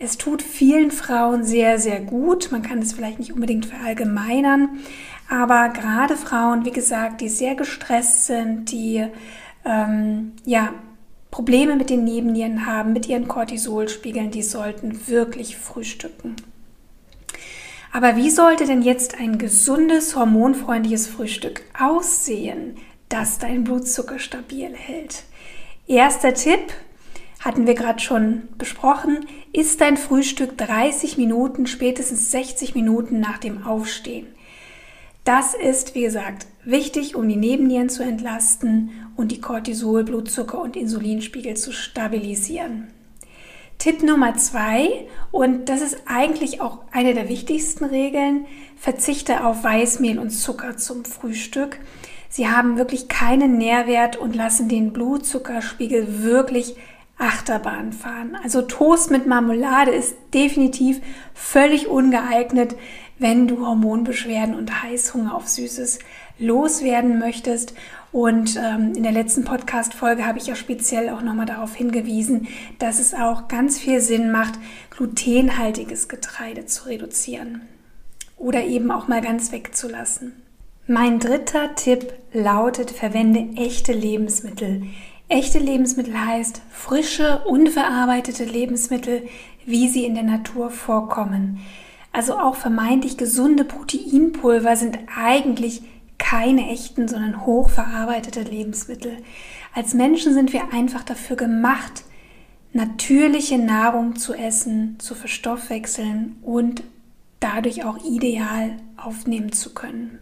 es 0.00 0.18
tut 0.18 0.42
vielen 0.42 0.90
Frauen 0.90 1.44
sehr, 1.44 1.78
sehr 1.78 2.00
gut. 2.00 2.50
Man 2.50 2.62
kann 2.62 2.80
es 2.80 2.94
vielleicht 2.94 3.20
nicht 3.20 3.32
unbedingt 3.32 3.66
verallgemeinern, 3.66 4.80
aber 5.28 5.68
gerade 5.68 6.16
Frauen, 6.16 6.64
wie 6.64 6.72
gesagt, 6.72 7.20
die 7.20 7.28
sehr 7.28 7.54
gestresst 7.54 8.26
sind, 8.26 8.72
die 8.72 9.06
ähm, 9.68 10.32
ja, 10.44 10.72
Probleme 11.30 11.76
mit 11.76 11.90
den 11.90 12.04
Nebennieren 12.04 12.66
haben, 12.66 12.92
mit 12.92 13.06
ihren 13.06 13.28
Cortisolspiegeln, 13.28 14.30
die 14.30 14.42
sollten 14.42 15.06
wirklich 15.08 15.56
frühstücken. 15.56 16.36
Aber 17.92 18.16
wie 18.16 18.30
sollte 18.30 18.66
denn 18.66 18.82
jetzt 18.82 19.18
ein 19.18 19.38
gesundes, 19.38 20.16
hormonfreundliches 20.16 21.06
Frühstück 21.06 21.62
aussehen, 21.78 22.76
das 23.08 23.38
dein 23.38 23.64
Blutzucker 23.64 24.18
stabil 24.18 24.74
hält? 24.74 25.24
Erster 25.86 26.34
Tipp, 26.34 26.72
hatten 27.40 27.66
wir 27.66 27.74
gerade 27.74 28.00
schon 28.00 28.48
besprochen, 28.58 29.26
ist 29.52 29.80
dein 29.80 29.96
Frühstück 29.96 30.58
30 30.58 31.16
Minuten, 31.18 31.66
spätestens 31.66 32.30
60 32.30 32.74
Minuten 32.74 33.20
nach 33.20 33.38
dem 33.38 33.64
Aufstehen. 33.64 34.26
Das 35.28 35.52
ist, 35.52 35.94
wie 35.94 36.00
gesagt, 36.00 36.46
wichtig, 36.64 37.14
um 37.14 37.28
die 37.28 37.36
Nebennieren 37.36 37.90
zu 37.90 38.02
entlasten 38.02 38.88
und 39.14 39.30
die 39.30 39.42
Cortisol, 39.42 40.02
Blutzucker 40.02 40.58
und 40.58 40.74
Insulinspiegel 40.74 41.54
zu 41.54 41.70
stabilisieren. 41.70 42.88
Tipp 43.76 44.02
Nummer 44.02 44.36
zwei, 44.36 45.06
und 45.30 45.68
das 45.68 45.82
ist 45.82 45.98
eigentlich 46.06 46.62
auch 46.62 46.78
eine 46.92 47.12
der 47.12 47.28
wichtigsten 47.28 47.84
Regeln, 47.84 48.46
verzichte 48.78 49.44
auf 49.44 49.64
Weißmehl 49.64 50.18
und 50.18 50.30
Zucker 50.30 50.78
zum 50.78 51.04
Frühstück. 51.04 51.78
Sie 52.30 52.48
haben 52.48 52.78
wirklich 52.78 53.08
keinen 53.08 53.58
Nährwert 53.58 54.16
und 54.16 54.34
lassen 54.34 54.70
den 54.70 54.94
Blutzuckerspiegel 54.94 56.22
wirklich 56.22 56.74
Achterbahn 57.18 57.92
fahren. 57.92 58.38
Also 58.42 58.62
Toast 58.62 59.10
mit 59.10 59.26
Marmelade 59.26 59.90
ist 59.90 60.16
definitiv 60.32 61.00
völlig 61.34 61.88
ungeeignet, 61.88 62.76
wenn 63.18 63.48
du 63.48 63.66
Hormonbeschwerden 63.66 64.54
und 64.54 64.82
Heißhunger 64.82 65.34
auf 65.34 65.48
Süßes 65.48 65.98
loswerden 66.38 67.18
möchtest. 67.18 67.74
Und 68.12 68.56
ähm, 68.56 68.94
in 68.94 69.02
der 69.02 69.12
letzten 69.12 69.44
Podcast-Folge 69.44 70.24
habe 70.26 70.38
ich 70.38 70.46
ja 70.46 70.54
speziell 70.54 71.10
auch 71.10 71.22
nochmal 71.22 71.46
darauf 71.46 71.74
hingewiesen, 71.74 72.48
dass 72.78 73.00
es 73.00 73.14
auch 73.14 73.48
ganz 73.48 73.78
viel 73.78 74.00
Sinn 74.00 74.30
macht, 74.30 74.54
glutenhaltiges 74.90 76.08
Getreide 76.08 76.66
zu 76.66 76.86
reduzieren 76.86 77.62
oder 78.36 78.64
eben 78.64 78.90
auch 78.90 79.08
mal 79.08 79.20
ganz 79.20 79.52
wegzulassen. 79.52 80.32
Mein 80.86 81.18
dritter 81.18 81.74
Tipp 81.74 82.14
lautet, 82.32 82.90
verwende 82.90 83.60
echte 83.60 83.92
Lebensmittel. 83.92 84.84
Echte 85.28 85.58
Lebensmittel 85.58 86.18
heißt 86.18 86.62
frische, 86.70 87.42
unverarbeitete 87.44 88.44
Lebensmittel, 88.44 89.28
wie 89.66 89.88
sie 89.88 90.06
in 90.06 90.14
der 90.14 90.22
Natur 90.22 90.70
vorkommen. 90.70 91.60
Also 92.18 92.36
auch 92.36 92.56
vermeintlich 92.56 93.16
gesunde 93.16 93.62
Proteinpulver 93.62 94.74
sind 94.74 94.98
eigentlich 95.16 95.82
keine 96.18 96.68
echten, 96.68 97.06
sondern 97.06 97.46
hochverarbeitete 97.46 98.40
Lebensmittel. 98.40 99.18
Als 99.72 99.94
Menschen 99.94 100.34
sind 100.34 100.52
wir 100.52 100.72
einfach 100.72 101.04
dafür 101.04 101.36
gemacht, 101.36 102.02
natürliche 102.72 103.56
Nahrung 103.56 104.16
zu 104.16 104.34
essen, 104.34 104.96
zu 104.98 105.14
verstoffwechseln 105.14 106.34
und 106.42 106.82
dadurch 107.38 107.84
auch 107.84 108.04
ideal 108.04 108.78
aufnehmen 108.96 109.52
zu 109.52 109.72
können. 109.72 110.18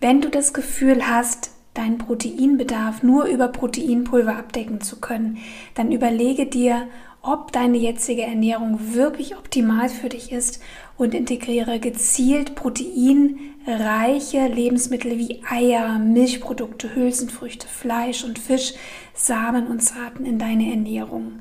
Wenn 0.00 0.22
du 0.22 0.30
das 0.30 0.54
Gefühl 0.54 1.06
hast, 1.06 1.50
deinen 1.74 1.98
Proteinbedarf 1.98 3.02
nur 3.02 3.26
über 3.26 3.48
Proteinpulver 3.48 4.34
abdecken 4.34 4.80
zu 4.80 4.98
können, 4.98 5.36
dann 5.74 5.92
überlege 5.92 6.46
dir, 6.46 6.88
ob 7.22 7.52
deine 7.52 7.78
jetzige 7.78 8.22
Ernährung 8.22 8.94
wirklich 8.94 9.36
optimal 9.36 9.88
für 9.88 10.08
dich 10.08 10.32
ist 10.32 10.60
und 11.02 11.14
integriere 11.14 11.80
gezielt 11.80 12.54
proteinreiche 12.54 14.46
Lebensmittel 14.46 15.18
wie 15.18 15.42
Eier, 15.48 15.98
Milchprodukte, 15.98 16.94
Hülsenfrüchte, 16.94 17.66
Fleisch 17.66 18.24
und 18.24 18.38
Fisch, 18.38 18.74
Samen 19.12 19.66
und 19.66 19.82
Saaten 19.82 20.24
in 20.24 20.38
deine 20.38 20.70
Ernährung. 20.70 21.40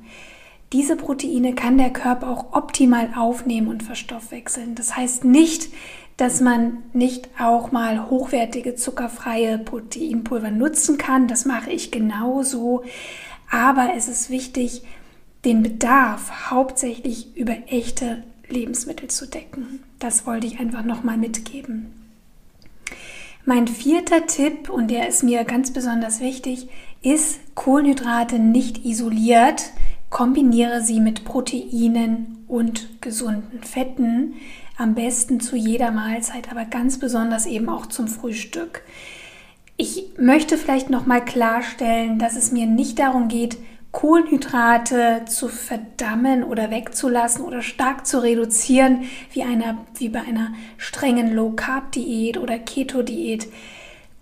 Diese 0.74 0.96
Proteine 0.96 1.54
kann 1.54 1.78
der 1.78 1.92
Körper 1.92 2.30
auch 2.30 2.54
optimal 2.54 3.10
aufnehmen 3.16 3.68
und 3.68 3.84
verstoffwechseln. 3.84 4.74
Das 4.76 4.96
heißt 4.96 5.26
nicht, 5.26 5.70
dass 6.18 6.42
man 6.42 6.78
nicht 6.94 7.30
auch 7.40 7.72
mal 7.72 8.10
hochwertige 8.10 8.76
zuckerfreie 8.76 9.58
Proteinpulver 9.58 10.50
nutzen 10.50 10.98
kann. 10.98 11.28
Das 11.28 11.46
mache 11.46 11.72
ich 11.72 11.92
genauso. 11.92 12.84
Aber 13.50 13.90
es 13.96 14.08
ist 14.08 14.30
wichtig, 14.30 14.84
den 15.46 15.62
Bedarf 15.62 16.52
hauptsächlich 16.52 17.36
über 17.36 17.56
echte 17.68 18.24
Lebensmittel 18.52 19.10
zu 19.10 19.28
decken. 19.28 19.84
Das 20.00 20.26
wollte 20.26 20.48
ich 20.48 20.60
einfach 20.60 20.84
nochmal 20.84 21.18
mitgeben. 21.18 21.94
Mein 23.46 23.68
vierter 23.68 24.28
Tipp, 24.28 24.70
und 24.70 24.90
der 24.92 25.08
ist 25.08 25.24
mir 25.24 25.44
ganz 25.44 25.74
besonders 25.74 26.20
wichtig, 26.20 26.68
ist 27.02 27.40
Kohlenhydrate 27.56 28.38
nicht 28.38 28.86
isoliert. 28.86 29.72
Kombiniere 30.12 30.82
sie 30.82 31.00
mit 31.00 31.24
Proteinen 31.26 32.46
und 32.48 33.02
gesunden 33.02 33.64
Fetten. 33.64 34.34
Am 34.78 34.94
besten 34.94 35.40
zu 35.40 35.56
jeder 35.56 35.92
Mahlzeit, 35.92 36.52
aber 36.52 36.66
ganz 36.66 37.00
besonders 37.00 37.46
eben 37.46 37.70
auch 37.70 37.88
zum 37.88 38.08
Frühstück. 38.08 38.84
Ich 39.78 40.10
möchte 40.18 40.58
vielleicht 40.58 40.92
nochmal 40.92 41.26
klarstellen, 41.26 42.20
dass 42.20 42.36
es 42.36 42.52
mir 42.52 42.68
nicht 42.68 43.00
darum 43.00 43.28
geht, 43.28 43.58
Kohlenhydrate 43.92 45.24
zu 45.26 45.50
verdammen 45.50 46.44
oder 46.44 46.72
wegzulassen 46.72 47.44
oder 47.44 47.62
stark 47.62 48.08
zu 48.08 48.24
reduzieren, 48.24 49.04
wie, 49.34 49.44
einer, 49.44 49.86
wie 49.98 50.10
bei 50.10 50.22
einer 50.22 50.54
strengen 50.78 51.34
Low-Carb-Diät 51.34 52.38
oder 52.38 52.58
Keto-Diät. 52.58 53.48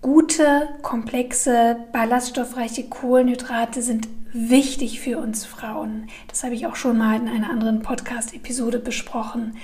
Gute, 0.01 0.69
komplexe, 0.81 1.77
ballaststoffreiche 1.91 2.85
Kohlenhydrate 2.85 3.81
sind 3.81 4.07
wichtig 4.31 4.99
für 5.01 5.19
uns 5.19 5.45
Frauen. 5.45 6.07
Das 6.27 6.43
habe 6.43 6.55
ich 6.55 6.65
auch 6.65 6.75
schon 6.75 6.97
mal 6.97 7.17
in 7.17 7.27
einer 7.27 7.49
anderen 7.49 7.81
Podcast-Episode 7.81 8.79
besprochen. 8.79 9.57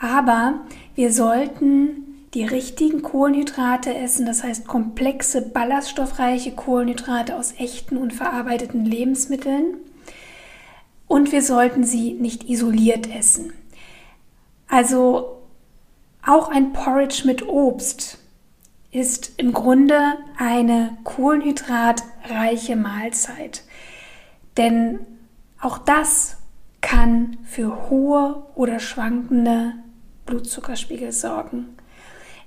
Aber 0.00 0.60
wir 0.94 1.12
sollten 1.12 2.11
die 2.34 2.44
richtigen 2.44 3.02
Kohlenhydrate 3.02 3.94
essen, 3.94 4.24
das 4.24 4.42
heißt 4.42 4.66
komplexe, 4.66 5.42
ballaststoffreiche 5.42 6.52
Kohlenhydrate 6.52 7.36
aus 7.36 7.54
echten 7.58 7.96
und 7.98 8.12
verarbeiteten 8.14 8.84
Lebensmitteln. 8.84 9.76
Und 11.06 11.30
wir 11.30 11.42
sollten 11.42 11.84
sie 11.84 12.14
nicht 12.14 12.48
isoliert 12.48 13.14
essen. 13.14 13.52
Also 14.66 15.42
auch 16.24 16.48
ein 16.48 16.72
Porridge 16.72 17.24
mit 17.26 17.46
Obst 17.46 18.18
ist 18.92 19.32
im 19.36 19.52
Grunde 19.52 20.14
eine 20.38 20.96
kohlenhydratreiche 21.04 22.76
Mahlzeit. 22.76 23.64
Denn 24.56 25.00
auch 25.60 25.78
das 25.78 26.38
kann 26.80 27.36
für 27.44 27.90
hohe 27.90 28.46
oder 28.54 28.80
schwankende 28.80 29.74
Blutzuckerspiegel 30.24 31.12
sorgen. 31.12 31.76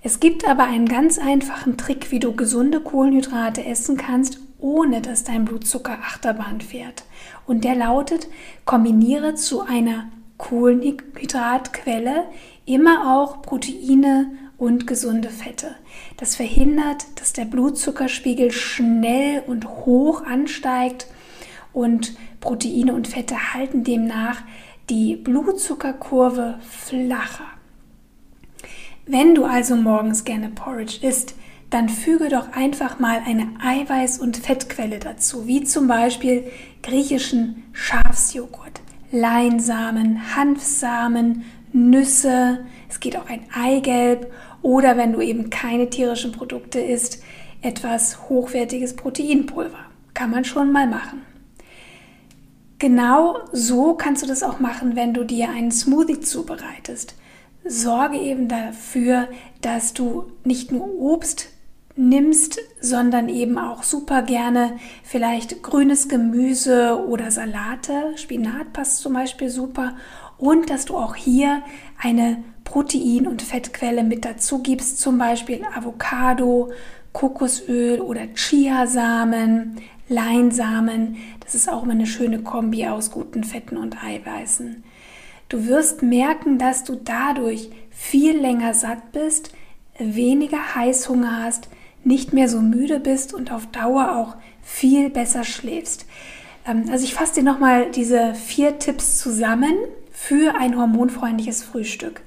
Es 0.05 0.19
gibt 0.19 0.47
aber 0.47 0.65
einen 0.65 0.88
ganz 0.88 1.17
einfachen 1.17 1.77
Trick, 1.77 2.12
wie 2.12 2.19
du 2.19 2.35
gesunde 2.35 2.79
Kohlenhydrate 2.79 3.65
essen 3.65 3.97
kannst, 3.97 4.38
ohne 4.59 5.01
dass 5.01 5.24
dein 5.24 5.45
Blutzucker 5.45 5.93
Achterbahn 5.93 6.62
fährt. 6.62 7.05
Und 7.47 7.63
der 7.63 7.74
lautet, 7.74 8.27
kombiniere 8.65 9.33
zu 9.33 9.62
einer 9.62 10.12
Kohlenhydratquelle 10.38 12.25
immer 12.67 13.15
auch 13.17 13.41
Proteine 13.41 14.29
und 14.59 14.85
gesunde 14.85 15.29
Fette. 15.29 15.74
Das 16.17 16.35
verhindert, 16.35 17.07
dass 17.15 17.33
der 17.33 17.45
Blutzuckerspiegel 17.45 18.51
schnell 18.51 19.41
und 19.47 19.67
hoch 19.88 20.24
ansteigt 20.24 21.07
und 21.74 22.15
Proteine 22.41 22.93
und 22.93 23.07
Fette 23.07 23.55
halten 23.55 23.83
demnach 23.83 24.43
die 24.88 25.15
Blutzuckerkurve 25.15 26.59
flacher. 26.62 27.54
Wenn 29.07 29.35
du 29.35 29.45
also 29.45 29.75
morgens 29.75 30.24
gerne 30.24 30.50
Porridge 30.50 31.05
isst, 31.05 31.35
dann 31.69 31.89
füge 31.89 32.29
doch 32.29 32.53
einfach 32.53 33.00
mal 33.00 33.21
eine 33.24 33.47
Eiweiß- 33.63 34.19
und 34.19 34.38
Fettquelle 34.38 34.97
dazu, 34.97 35.45
wie 35.45 35.63
zum 35.63 35.88
Beispiel 35.88 36.45
griechischen 36.81 37.63
Schafsjoghurt, 37.71 38.81
Leinsamen, 39.12 40.35
Hanfsamen, 40.35 41.43
Nüsse, 41.71 42.65
es 42.89 43.00
geht 43.00 43.15
auch 43.17 43.29
ein 43.29 43.45
Eigelb 43.53 44.31
oder 44.63 44.97
wenn 44.97 45.13
du 45.13 45.21
eben 45.21 45.51
keine 45.51 45.89
tierischen 45.89 46.31
Produkte 46.31 46.79
isst, 46.79 47.21
etwas 47.62 48.27
hochwertiges 48.29 48.95
Proteinpulver. 48.95 49.85
Kann 50.15 50.31
man 50.31 50.45
schon 50.45 50.71
mal 50.71 50.88
machen. 50.88 51.21
Genau 52.79 53.38
so 53.51 53.93
kannst 53.93 54.24
du 54.24 54.27
das 54.27 54.41
auch 54.41 54.59
machen, 54.59 54.95
wenn 54.95 55.13
du 55.13 55.25
dir 55.25 55.50
einen 55.50 55.71
Smoothie 55.71 56.21
zubereitest. 56.21 57.15
Sorge 57.65 58.17
eben 58.17 58.48
dafür, 58.48 59.27
dass 59.62 59.93
du 59.93 60.31
nicht 60.43 60.72
nur 60.72 60.88
Obst 61.00 61.50
nimmst, 61.95 62.60
sondern 62.81 63.29
eben 63.29 63.57
auch 63.57 63.84
super 63.84 64.22
gerne 64.22 64.77
vielleicht 65.03 65.63
grünes 65.63 66.07
Gemüse 66.10 67.05
oder 67.07 67.31
Salate. 67.31 68.17
Spinat 68.17 68.74
passt 68.74 69.00
zum 69.00 69.13
Beispiel 69.13 69.50
super. 69.50 69.95
Und 70.38 70.69
dass 70.69 70.86
du 70.86 70.98
auch 70.98 71.15
hier 71.15 71.63
eine 71.98 72.43
Protein- 72.65 73.27
und 73.27 73.41
Fettquelle 73.41 74.03
mit 74.03 74.25
dazu 74.25 74.62
gibst, 74.62 75.00
zum 75.00 75.17
Beispiel 75.17 75.62
Avocado, 75.74 76.72
Kokosöl 77.13 78.01
oder 78.01 78.27
Chiasamen, 78.34 79.77
Leinsamen. 80.10 81.15
Das 81.39 81.55
ist 81.55 81.69
auch 81.69 81.84
immer 81.84 81.93
eine 81.93 82.07
schöne 82.07 82.41
Kombi 82.41 82.86
aus 82.88 83.12
guten 83.12 83.45
Fetten 83.45 83.77
und 83.77 84.03
Eiweißen. 84.03 84.84
Du 85.50 85.68
wirst 85.68 86.02
merken, 86.02 86.58
dass 86.58 86.84
du 86.84 86.96
dadurch 86.96 87.70
viel 87.92 88.38
länger 88.38 88.74
satt 88.74 89.12
bist, 89.12 89.52
weniger 90.00 90.75
Heißhunger 90.75 91.44
hast, 91.44 91.70
nicht 92.04 92.34
mehr 92.34 92.50
so 92.50 92.62
müde 92.62 93.00
bist 93.00 93.34
und 93.34 93.52
auf 93.52 93.68
Dauer 93.68 94.16
auch 94.16 94.36
viel 94.62 95.10
besser 95.10 95.44
schläfst. 95.44 96.06
Ähm, 96.68 96.86
also 96.92 97.04
ich 97.06 97.14
fasse 97.14 97.36
dir 97.36 97.44
nochmal 97.44 97.92
diese 97.92 98.34
vier 98.36 98.80
Tipps 98.80 99.18
zusammen 99.18 99.75
für 100.12 100.56
ein 100.56 100.78
hormonfreundliches 100.78 101.64
Frühstück. 101.64 102.22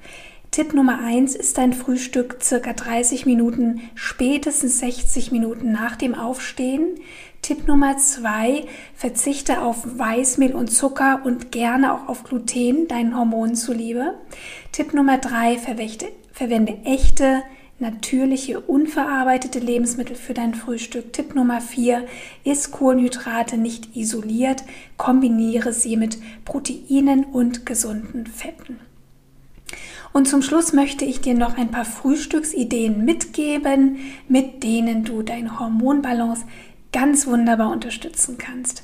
Tipp 0.51 0.73
Nummer 0.73 0.99
1 0.99 1.35
ist 1.35 1.57
dein 1.59 1.73
Frühstück 1.73 2.37
circa 2.41 2.73
30 2.73 3.25
Minuten, 3.27 3.81
spätestens 3.93 4.79
60 4.79 5.31
Minuten 5.31 5.71
nach 5.71 5.95
dem 5.95 6.15
Aufstehen. 6.15 6.95
Tipp 7.41 7.67
Nummer 7.67 7.97
2, 7.97 8.65
verzichte 8.95 9.61
auf 9.61 9.77
Weißmehl 9.97 10.53
und 10.53 10.67
Zucker 10.67 11.21
und 11.23 11.51
gerne 11.51 11.93
auch 11.93 12.07
auf 12.07 12.23
Gluten, 12.23 12.87
deinen 12.87 13.17
Hormonen 13.17 13.55
zuliebe. 13.55 14.15
Tipp 14.71 14.93
Nummer 14.93 15.17
3, 15.17 15.57
verwende 15.57 16.77
echte, 16.83 17.41
natürliche, 17.79 18.59
unverarbeitete 18.59 19.59
Lebensmittel 19.59 20.15
für 20.15 20.33
dein 20.33 20.53
Frühstück. 20.53 21.13
Tipp 21.13 21.33
Nummer 21.33 21.61
4, 21.61 22.05
isst 22.43 22.71
Kohlenhydrate 22.71 23.57
nicht 23.57 23.95
isoliert, 23.95 24.63
kombiniere 24.97 25.73
sie 25.73 25.95
mit 25.95 26.17
Proteinen 26.45 27.23
und 27.23 27.65
gesunden 27.65 28.27
Fetten. 28.27 28.79
Und 30.11 30.27
zum 30.27 30.41
Schluss 30.41 30.73
möchte 30.73 31.05
ich 31.05 31.21
dir 31.21 31.35
noch 31.35 31.55
ein 31.55 31.69
paar 31.69 31.85
Frühstücksideen 31.85 33.05
mitgeben, 33.05 33.97
mit 34.27 34.63
denen 34.63 35.03
du 35.03 35.21
deine 35.21 35.59
Hormonbalance 35.59 36.45
ganz 36.91 37.27
wunderbar 37.27 37.71
unterstützen 37.71 38.37
kannst. 38.37 38.83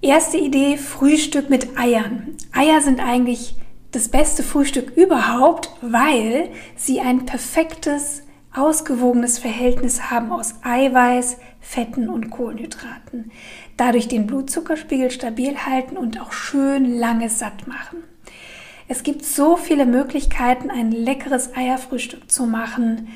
Erste 0.00 0.38
Idee, 0.38 0.76
Frühstück 0.76 1.50
mit 1.50 1.76
Eiern. 1.76 2.36
Eier 2.52 2.80
sind 2.80 3.00
eigentlich 3.00 3.56
das 3.90 4.08
beste 4.08 4.42
Frühstück 4.42 4.96
überhaupt, 4.96 5.70
weil 5.80 6.50
sie 6.76 7.00
ein 7.00 7.26
perfektes, 7.26 8.22
ausgewogenes 8.54 9.38
Verhältnis 9.38 10.10
haben 10.10 10.30
aus 10.30 10.56
Eiweiß, 10.62 11.38
Fetten 11.60 12.08
und 12.08 12.30
Kohlenhydraten. 12.30 13.32
Dadurch 13.76 14.08
den 14.08 14.26
Blutzuckerspiegel 14.26 15.10
stabil 15.10 15.56
halten 15.58 15.96
und 15.96 16.20
auch 16.20 16.32
schön 16.32 16.98
lange 16.98 17.28
satt 17.28 17.66
machen. 17.66 18.04
Es 18.88 19.02
gibt 19.02 19.24
so 19.24 19.56
viele 19.56 19.84
Möglichkeiten, 19.84 20.70
ein 20.70 20.92
leckeres 20.92 21.54
Eierfrühstück 21.54 22.30
zu 22.30 22.46
machen. 22.46 23.08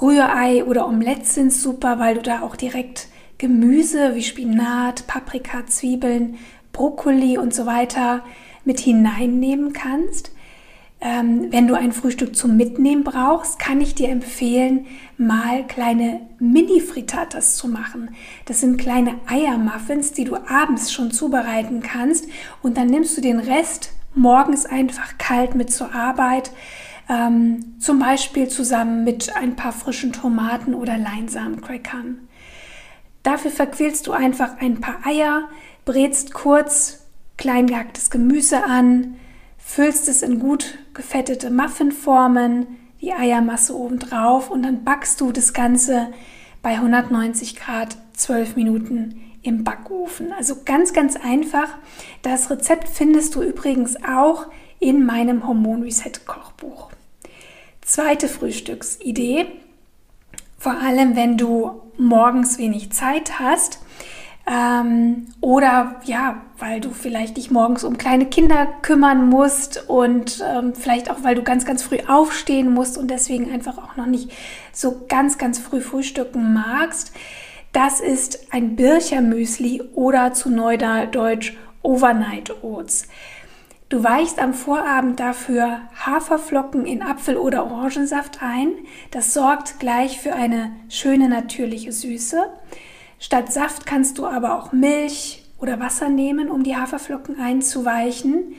Rührei 0.00 0.64
oder 0.64 0.86
Omelette 0.86 1.24
sind 1.24 1.52
super, 1.52 1.98
weil 1.98 2.14
du 2.14 2.22
da 2.22 2.42
auch 2.42 2.56
direkt 2.56 3.08
Gemüse 3.38 4.14
wie 4.14 4.22
Spinat, 4.22 5.06
Paprika, 5.06 5.66
Zwiebeln, 5.66 6.38
Brokkoli 6.72 7.38
und 7.38 7.54
so 7.54 7.66
weiter 7.66 8.24
mit 8.64 8.80
hineinnehmen 8.80 9.72
kannst. 9.72 10.32
Ähm, 11.00 11.52
wenn 11.52 11.68
du 11.68 11.74
ein 11.74 11.92
Frühstück 11.92 12.34
zum 12.34 12.56
Mitnehmen 12.56 13.04
brauchst, 13.04 13.60
kann 13.60 13.80
ich 13.80 13.94
dir 13.94 14.08
empfehlen, 14.08 14.86
mal 15.16 15.64
kleine 15.66 16.20
Mini-Frittatas 16.40 17.56
zu 17.56 17.68
machen. 17.68 18.10
Das 18.46 18.60
sind 18.60 18.78
kleine 18.78 19.14
Eiermuffins, 19.26 20.12
die 20.12 20.24
du 20.24 20.36
abends 20.36 20.92
schon 20.92 21.12
zubereiten 21.12 21.80
kannst 21.82 22.26
und 22.62 22.76
dann 22.76 22.88
nimmst 22.88 23.16
du 23.16 23.20
den 23.20 23.38
Rest 23.38 23.92
morgens 24.14 24.66
einfach 24.66 25.18
kalt 25.18 25.54
mit 25.54 25.72
zur 25.72 25.94
Arbeit. 25.94 26.50
Ähm, 27.08 27.74
zum 27.78 27.98
Beispiel 27.98 28.48
zusammen 28.48 29.04
mit 29.04 29.34
ein 29.34 29.56
paar 29.56 29.72
frischen 29.72 30.12
Tomaten 30.12 30.74
oder 30.74 30.98
Leinsamencrackern. 30.98 32.28
Dafür 33.22 33.50
verquälst 33.50 34.06
du 34.06 34.12
einfach 34.12 34.58
ein 34.60 34.80
paar 34.80 34.98
Eier, 35.04 35.48
brätst 35.84 36.34
kurz 36.34 37.06
klein 37.36 37.66
gehacktes 37.66 38.10
Gemüse 38.10 38.64
an, 38.64 39.16
füllst 39.56 40.08
es 40.08 40.22
in 40.22 40.38
gut 40.38 40.78
gefettete 40.94 41.50
Muffinformen, 41.50 42.66
die 43.00 43.12
Eiermasse 43.12 43.76
oben 43.76 43.98
drauf 43.98 44.50
und 44.50 44.62
dann 44.62 44.84
backst 44.84 45.20
du 45.20 45.32
das 45.32 45.52
Ganze 45.52 46.08
bei 46.62 46.70
190 46.70 47.56
Grad 47.56 47.96
12 48.14 48.56
Minuten 48.56 49.20
im 49.42 49.64
Backofen. 49.64 50.32
Also 50.32 50.56
ganz, 50.64 50.92
ganz 50.92 51.16
einfach. 51.16 51.68
Das 52.22 52.50
Rezept 52.50 52.88
findest 52.88 53.34
du 53.34 53.42
übrigens 53.42 53.96
auch 54.04 54.46
in 54.80 55.06
meinem 55.06 55.46
Hormon 55.46 55.82
Reset 55.82 56.12
Kochbuch. 56.26 56.90
Zweite 57.88 58.28
Frühstücksidee. 58.28 59.46
Vor 60.58 60.72
allem, 60.72 61.16
wenn 61.16 61.38
du 61.38 61.80
morgens 61.96 62.58
wenig 62.58 62.92
Zeit 62.92 63.38
hast 63.40 63.80
ähm, 64.46 65.28
oder 65.40 65.96
ja, 66.04 66.42
weil 66.58 66.80
du 66.80 66.90
vielleicht 66.90 67.38
dich 67.38 67.50
morgens 67.50 67.84
um 67.84 67.96
kleine 67.96 68.26
Kinder 68.26 68.66
kümmern 68.82 69.30
musst 69.30 69.88
und 69.88 70.44
ähm, 70.46 70.74
vielleicht 70.74 71.10
auch, 71.10 71.22
weil 71.22 71.34
du 71.34 71.42
ganz, 71.42 71.64
ganz 71.64 71.82
früh 71.82 72.00
aufstehen 72.06 72.74
musst 72.74 72.98
und 72.98 73.10
deswegen 73.10 73.50
einfach 73.50 73.78
auch 73.78 73.96
noch 73.96 74.06
nicht 74.06 74.32
so 74.72 75.06
ganz, 75.08 75.38
ganz 75.38 75.58
früh 75.58 75.80
frühstücken 75.80 76.52
magst 76.52 77.14
das 77.72 78.00
ist 78.00 78.52
ein 78.52 78.76
Birchermüsli 78.76 79.82
oder 79.94 80.32
zu 80.32 80.50
Neudeutsch 80.50 81.56
Overnight 81.82 82.62
Oats. 82.62 83.06
Du 83.88 84.04
weichst 84.04 84.38
am 84.38 84.52
Vorabend 84.52 85.18
dafür 85.18 85.80
Haferflocken 86.04 86.84
in 86.84 87.02
Apfel- 87.02 87.38
oder 87.38 87.64
Orangensaft 87.64 88.42
ein. 88.42 88.72
Das 89.10 89.32
sorgt 89.32 89.80
gleich 89.80 90.20
für 90.20 90.34
eine 90.34 90.72
schöne 90.90 91.30
natürliche 91.30 91.90
Süße. 91.90 92.50
Statt 93.18 93.50
Saft 93.50 93.86
kannst 93.86 94.18
du 94.18 94.26
aber 94.26 94.58
auch 94.58 94.72
Milch 94.72 95.42
oder 95.58 95.80
Wasser 95.80 96.10
nehmen, 96.10 96.50
um 96.50 96.64
die 96.64 96.76
Haferflocken 96.76 97.40
einzuweichen. 97.40 98.56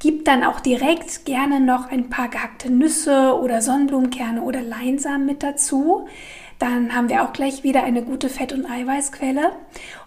Gib 0.00 0.24
dann 0.24 0.42
auch 0.42 0.58
direkt 0.58 1.26
gerne 1.26 1.60
noch 1.60 1.88
ein 1.88 2.10
paar 2.10 2.26
gehackte 2.26 2.68
Nüsse 2.68 3.38
oder 3.40 3.62
Sonnenblumenkerne 3.62 4.42
oder 4.42 4.62
Leinsamen 4.62 5.24
mit 5.24 5.44
dazu. 5.44 6.08
Dann 6.58 6.92
haben 6.92 7.08
wir 7.08 7.22
auch 7.22 7.32
gleich 7.32 7.62
wieder 7.62 7.84
eine 7.84 8.02
gute 8.02 8.28
Fett- 8.28 8.52
und 8.52 8.66
Eiweißquelle. 8.66 9.52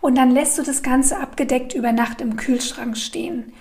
Und 0.02 0.18
dann 0.18 0.32
lässt 0.32 0.58
du 0.58 0.64
das 0.64 0.84
Ganze 0.84 1.18
abgedeckt 1.18 1.74
über 1.74 1.94
Nacht 1.94 2.20
im 2.20 2.36
Kühlschrank 2.36 2.98
stehen. 2.98 3.54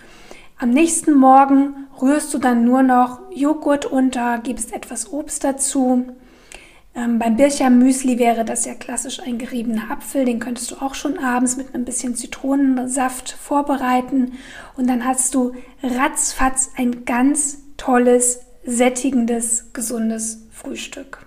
Am 0.57 0.71
nächsten 0.71 1.14
Morgen 1.14 1.88
rührst 2.01 2.33
du 2.33 2.38
dann 2.38 2.64
nur 2.64 2.83
noch 2.83 3.21
Joghurt 3.35 3.87
unter, 3.87 4.38
gibst 4.38 4.73
etwas 4.73 5.12
Obst 5.12 5.43
dazu. 5.43 6.07
Ähm, 6.95 7.19
beim 7.19 7.37
Bircher 7.37 7.71
Müsli 7.71 8.21
wäre 8.21 8.45
das 8.45 8.64
ja 8.64 8.75
klassisch 8.75 9.19
ein 9.21 9.38
geriebener 9.38 9.90
Apfel. 9.90 10.25
Den 10.25 10.38
könntest 10.38 10.71
du 10.71 10.77
auch 10.77 10.95
schon 10.95 11.19
abends 11.19 11.57
mit 11.57 11.75
ein 11.75 11.85
bisschen 11.85 12.14
Zitronensaft 12.14 13.33
vorbereiten. 13.33 14.35
Und 14.77 14.88
dann 14.88 15.05
hast 15.05 15.35
du 15.35 15.55
ratzfatz 15.83 16.71
ein 16.77 17.05
ganz 17.05 17.59
tolles, 17.77 18.43
sättigendes, 18.64 19.73
gesundes 19.73 20.47
Frühstück. 20.53 21.27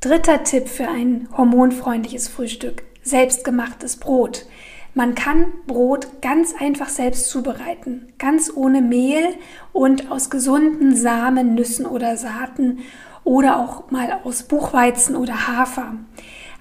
Dritter 0.00 0.42
Tipp 0.42 0.68
für 0.68 0.88
ein 0.88 1.28
hormonfreundliches 1.36 2.28
Frühstück. 2.28 2.82
Selbstgemachtes 3.02 3.98
Brot. 3.98 4.46
Man 4.94 5.14
kann 5.14 5.46
Brot 5.66 6.20
ganz 6.20 6.54
einfach 6.58 6.88
selbst 6.88 7.28
zubereiten, 7.30 8.12
ganz 8.18 8.50
ohne 8.54 8.82
Mehl 8.82 9.34
und 9.72 10.10
aus 10.10 10.30
gesunden 10.30 10.96
Samen, 10.96 11.54
Nüssen 11.54 11.86
oder 11.86 12.16
Saaten 12.16 12.80
oder 13.22 13.60
auch 13.60 13.90
mal 13.92 14.20
aus 14.24 14.42
Buchweizen 14.42 15.14
oder 15.14 15.46
Hafer. 15.46 15.94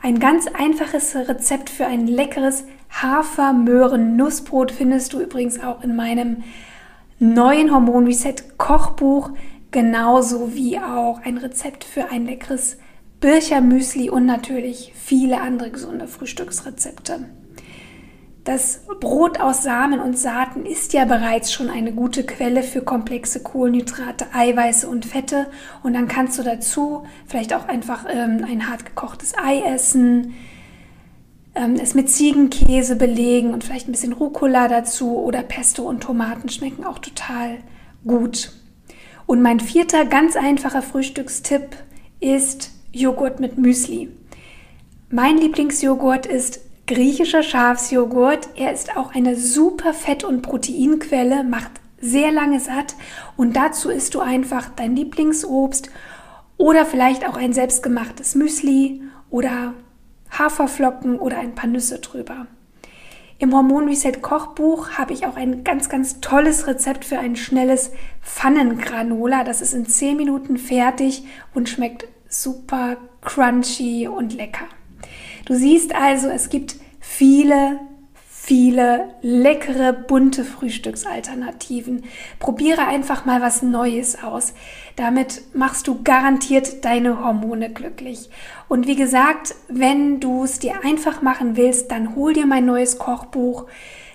Ein 0.02 0.20
ganz 0.20 0.46
einfaches 0.48 1.16
Rezept 1.16 1.70
für 1.72 1.88
ein 1.88 2.06
leckeres 2.06 2.66
Hafer-Möhren-Nussbrot 3.02 4.72
findest 4.72 5.14
du 5.14 5.20
übrigens 5.22 5.60
auch 5.62 5.84
in 5.84 5.96
meinem 5.96 6.44
neuen 7.18 7.72
Hormon 7.72 8.06
Reset 8.06 8.36
Kochbuch, 8.58 9.32
genauso 9.72 10.54
wie 10.54 10.80
auch 10.80 11.20
ein 11.24 11.38
Rezept 11.38 11.84
für 11.84 12.12
ein 12.12 12.26
leckeres 12.26 12.78
Bircher 13.20 13.60
Müsli 13.60 14.10
und 14.10 14.26
natürlich 14.26 14.94
viele 14.96 15.42
andere 15.42 15.72
gesunde 15.72 16.08
Frühstücksrezepte. 16.08 17.26
Das 18.50 18.80
Brot 19.00 19.40
aus 19.40 19.62
Samen 19.62 20.00
und 20.00 20.18
Saaten 20.18 20.66
ist 20.66 20.94
ja 20.94 21.06
bereits 21.06 21.54
schon 21.54 21.70
eine 21.70 21.92
gute 21.92 22.24
Quelle 22.24 22.64
für 22.64 22.82
komplexe 22.82 23.44
Kohlenhydrate, 23.44 24.26
Eiweiße 24.34 24.90
und 24.90 25.06
Fette. 25.06 25.46
Und 25.84 25.94
dann 25.94 26.08
kannst 26.08 26.40
du 26.40 26.42
dazu 26.42 27.04
vielleicht 27.28 27.54
auch 27.54 27.68
einfach 27.68 28.08
ähm, 28.10 28.44
ein 28.50 28.68
hart 28.68 28.88
gekochtes 28.88 29.34
Ei 29.38 29.60
essen, 29.60 30.34
ähm, 31.54 31.76
es 31.80 31.94
mit 31.94 32.10
Ziegenkäse 32.10 32.96
belegen 32.96 33.54
und 33.54 33.64
vielleicht 33.64 33.88
ein 33.88 33.92
bisschen 33.92 34.14
Rucola 34.14 34.68
dazu 34.68 35.20
oder 35.20 35.44
Pesto 35.44 35.84
und 35.84 36.02
Tomaten 36.02 36.50
schmecken 36.50 36.86
auch 36.86 36.98
total 36.98 37.58
gut. 38.04 38.52
Und 39.28 39.44
mein 39.44 39.60
vierter 39.60 40.06
ganz 40.06 40.36
einfacher 40.36 40.82
Frühstückstipp 40.82 41.76
ist 42.20 42.72
Joghurt 42.94 43.40
mit 43.40 43.60
Müsli. 43.60 44.10
Mein 45.12 45.38
Lieblingsjoghurt 45.38 46.26
ist 46.26 46.62
griechischer 46.90 47.44
Schafsjoghurt. 47.44 48.50
Er 48.56 48.74
ist 48.74 48.98
auch 48.98 49.14
eine 49.14 49.36
super 49.36 49.94
Fett- 49.94 50.24
und 50.24 50.42
Proteinquelle, 50.42 51.44
macht 51.44 51.70
sehr 52.02 52.32
lange 52.32 52.60
satt 52.60 52.96
und 53.38 53.56
dazu 53.56 53.92
isst 53.92 54.16
du 54.16 54.22
einfach 54.22 54.70
dein 54.76 54.96
Lieblingsobst 54.96 55.92
oder 56.58 56.88
vielleicht 56.88 57.30
auch 57.30 57.38
ein 57.38 57.54
selbstgemachtes 57.54 58.34
Müsli 58.34 59.04
oder 59.30 59.76
Haferflocken 60.32 61.20
oder 61.20 61.38
ein 61.38 61.54
paar 61.54 61.70
Nüsse 61.70 62.00
drüber. 62.00 62.48
Im 63.38 63.54
Hormon 63.54 63.88
Reset 63.88 64.14
Kochbuch 64.24 64.90
habe 64.98 65.14
ich 65.14 65.28
auch 65.28 65.36
ein 65.36 65.64
ganz, 65.64 65.90
ganz 65.90 66.22
tolles 66.22 66.66
Rezept 66.66 67.06
für 67.06 67.20
ein 67.20 67.36
schnelles 67.36 67.92
Pfannengranola. 68.24 69.44
Das 69.44 69.62
ist 69.62 69.76
in 69.76 69.86
10 69.86 70.18
Minuten 70.18 70.58
fertig 70.58 71.24
und 71.54 71.70
schmeckt 71.70 72.08
super 72.28 72.98
crunchy 73.22 74.08
und 74.08 74.34
lecker. 74.34 74.66
Du 75.50 75.56
siehst 75.56 75.96
also, 75.96 76.30
es 76.30 76.50
gibt 76.50 76.76
viele, 77.00 77.80
viele 78.30 79.16
leckere, 79.24 79.94
bunte 79.94 80.46
Frühstücksalternativen. 80.46 82.04
Probiere 82.38 82.86
einfach 82.86 83.26
mal 83.26 83.42
was 83.42 83.64
Neues 83.64 84.22
aus. 84.24 84.54
Damit 84.96 85.42
machst 85.56 85.88
du 85.88 86.04
garantiert 86.04 86.86
deine 86.86 87.24
Hormone 87.24 87.72
glücklich. 87.72 88.30
Und 88.68 88.86
wie 88.86 88.96
gesagt, 88.96 89.56
wenn 89.68 90.20
du 90.20 90.44
es 90.44 90.60
dir 90.60 90.86
einfach 90.86 91.24
machen 91.24 91.58
willst, 91.58 91.90
dann 91.90 92.16
hol 92.16 92.34
dir 92.34 92.46
mein 92.46 92.68
neues 92.68 93.00
Kochbuch. 93.00 93.66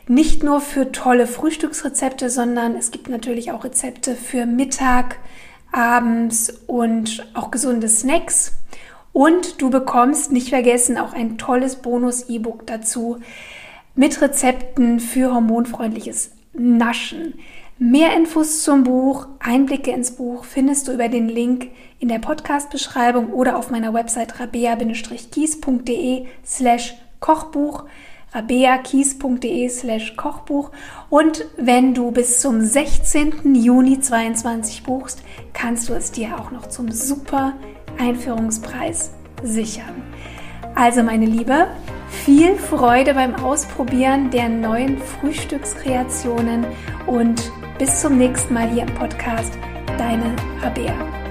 Nicht 0.06 0.44
nur 0.44 0.60
für 0.60 0.92
tolle 0.92 1.26
Frühstücksrezepte, 1.26 2.30
sondern 2.30 2.76
es 2.76 2.92
gibt 2.92 3.08
natürlich 3.08 3.50
auch 3.50 3.64
Rezepte 3.64 4.14
für 4.14 4.46
Mittag, 4.46 5.16
abends 5.72 6.50
und 6.68 7.26
auch 7.34 7.50
gesunde 7.50 7.88
Snacks. 7.88 8.52
Und 9.14 9.62
du 9.62 9.70
bekommst, 9.70 10.30
nicht 10.32 10.50
vergessen, 10.50 10.98
auch 10.98 11.14
ein 11.14 11.38
tolles 11.38 11.76
Bonus-E-Book 11.76 12.66
dazu 12.66 13.20
mit 13.94 14.20
Rezepten 14.20 14.98
für 14.98 15.32
hormonfreundliches 15.32 16.32
Naschen. 16.52 17.34
Mehr 17.78 18.16
Infos 18.16 18.64
zum 18.64 18.82
Buch, 18.82 19.28
Einblicke 19.38 19.92
ins 19.92 20.16
Buch 20.16 20.44
findest 20.44 20.88
du 20.88 20.92
über 20.92 21.08
den 21.08 21.28
Link 21.28 21.68
in 22.00 22.08
der 22.08 22.18
Podcast-Beschreibung 22.18 23.32
oder 23.32 23.56
auf 23.56 23.70
meiner 23.70 23.94
Website 23.94 24.40
rabea-kies.de 24.40 26.26
slash 26.44 26.94
Kochbuch 27.20 27.84
rabeakies.de 28.32 29.68
slash 29.68 30.16
Kochbuch 30.16 30.72
und 31.08 31.46
wenn 31.56 31.94
du 31.94 32.10
bis 32.10 32.40
zum 32.40 32.60
16. 32.60 33.54
Juni 33.54 34.00
22 34.00 34.82
buchst, 34.82 35.22
kannst 35.52 35.88
du 35.88 35.94
es 35.94 36.10
dir 36.10 36.36
auch 36.36 36.50
noch 36.50 36.66
zum 36.66 36.90
super 36.90 37.54
Einführungspreis 37.98 39.12
sichern. 39.42 40.02
Also 40.74 41.02
meine 41.02 41.26
Liebe, 41.26 41.68
viel 42.10 42.56
Freude 42.56 43.14
beim 43.14 43.34
Ausprobieren 43.36 44.30
der 44.30 44.48
neuen 44.48 44.98
Frühstückskreationen 44.98 46.66
und 47.06 47.52
bis 47.78 48.00
zum 48.00 48.18
nächsten 48.18 48.54
Mal 48.54 48.68
hier 48.70 48.82
im 48.82 48.94
Podcast. 48.94 49.52
Deine 49.98 50.34
Rabea. 50.62 51.23